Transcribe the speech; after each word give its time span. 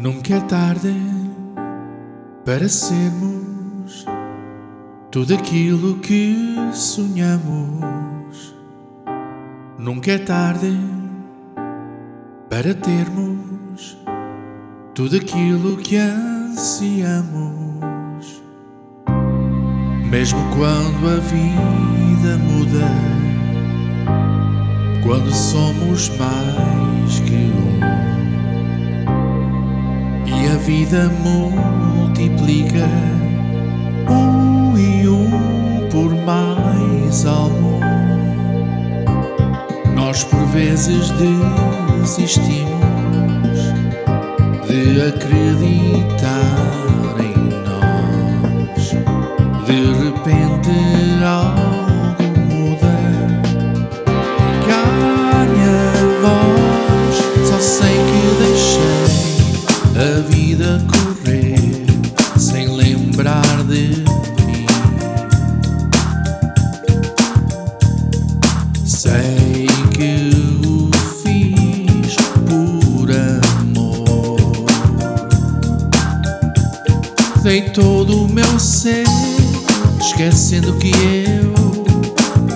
Nunca 0.00 0.34
é 0.36 0.40
tarde 0.40 0.94
para 2.42 2.66
sermos 2.70 4.06
tudo 5.10 5.34
aquilo 5.34 5.98
que 5.98 6.56
sonhamos. 6.72 8.56
Nunca 9.78 10.12
é 10.12 10.18
tarde 10.18 10.74
para 12.48 12.72
termos 12.72 13.98
tudo 14.94 15.16
aquilo 15.16 15.76
que 15.76 15.98
ansiamos. 15.98 17.30
Mesmo 20.10 20.40
quando 20.56 21.08
a 21.10 21.16
vida 21.20 22.38
muda, 22.38 22.88
quando 25.04 25.30
somos 25.30 26.08
mais 26.16 27.20
que 27.20 27.34
um 27.34 28.19
vida 30.70 31.10
multiplica 31.24 32.88
um 34.08 34.78
e 34.78 35.08
um 35.08 35.88
por 35.90 36.14
mais 36.14 37.26
algum. 37.26 37.80
Nós 39.96 40.22
por 40.22 40.46
vezes 40.46 41.10
desistimos 41.10 42.70
de 44.68 45.02
acreditar 45.08 46.69
Dei 77.42 77.62
todo 77.70 78.24
o 78.24 78.28
meu 78.28 78.60
ser, 78.60 79.06
esquecendo 79.98 80.74
que 80.74 80.90
eu 80.90 81.54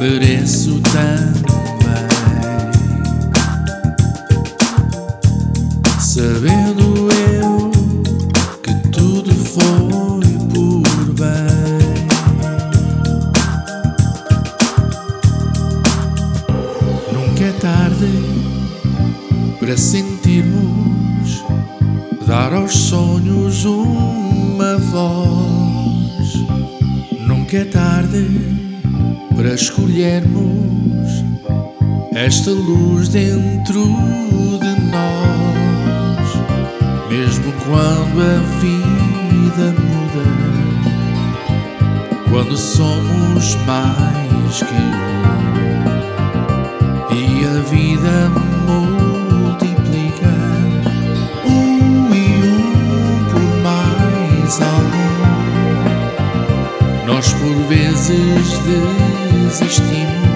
mereço 0.00 0.80
também. 0.80 2.02
Sabendo 6.00 7.08
eu 7.38 7.70
que 8.60 8.74
tudo 8.88 9.32
foi 9.32 10.38
por 10.52 11.14
bem. 11.14 12.08
Nunca 17.12 17.44
é 17.44 17.52
tarde 17.60 18.10
para 19.60 19.76
sentirmos 19.76 21.44
dar 22.26 22.52
aos 22.52 22.74
sonhos 22.74 23.64
uma 23.64 24.21
voz. 24.92 26.34
Nunca 27.26 27.56
é 27.56 27.64
tarde 27.64 28.26
para 29.34 29.54
escolhermos 29.54 31.24
esta 32.14 32.50
luz 32.50 33.08
dentro 33.08 33.84
de 34.60 34.74
nós, 34.92 36.28
mesmo 37.08 37.52
quando 37.64 38.20
a 38.20 38.38
vida 38.60 39.74
muda, 39.80 40.24
quando 42.30 42.54
somos 42.56 43.56
mais 43.66 44.62
que 44.62 44.74
um, 44.74 45.41
mais. 54.58 54.92
Nós 57.06 57.32
por 57.34 57.54
vezes 57.68 58.58
desistimos 59.48 60.31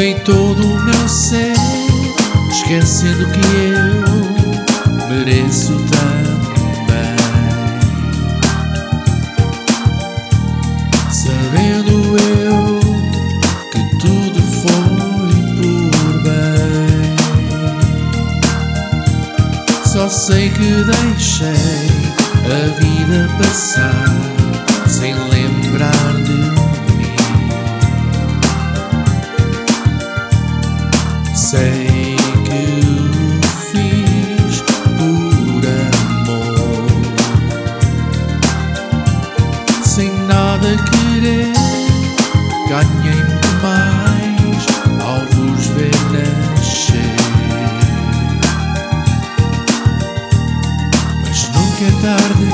Dei 0.00 0.14
todo 0.20 0.66
o 0.66 0.82
meu 0.82 1.08
ser, 1.10 1.52
esquecendo 2.50 3.26
que 3.32 3.38
eu 3.38 5.08
mereço 5.10 5.74
também. 5.74 7.16
Sabendo 11.12 12.16
eu 12.18 12.80
que 13.70 13.98
tudo 13.98 14.40
foi 14.62 15.36
por 15.58 16.22
bem. 16.22 17.14
Só 19.84 20.08
sei 20.08 20.48
que 20.48 20.82
deixei 20.82 21.90
a 22.46 22.60
vida 22.80 23.28
passar 23.36 24.16
sem 24.88 25.12
lembrar 25.28 26.14
de 26.24 26.39
Sei 31.50 32.14
que 32.44 32.62
o 32.86 33.40
fiz 33.72 34.62
por 34.96 35.62
amor, 36.22 36.86
sem 39.82 40.12
nada 40.28 40.76
querer. 40.76 41.52
Ganhei 42.68 43.24
muito 43.24 43.50
mais 43.62 44.62
ao 45.04 45.26
vos 45.26 45.66
ver 45.66 45.90
nascer. 46.12 47.16
Mas 51.26 51.40
nunca 51.48 51.84
é 51.84 51.90
tarde 52.00 52.48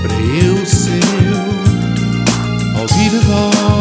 para 0.00 0.16
eu 0.42 0.56
ser 0.64 1.04
ouvir 2.80 3.12
a 3.14 3.20
voz 3.26 3.73